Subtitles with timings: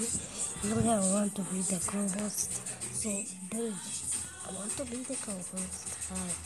[0.00, 2.50] Look, I want to be the co-host.
[2.96, 3.10] So,
[3.50, 3.74] dude,
[4.48, 6.08] I want to be the co-host.
[6.08, 6.30] Hi.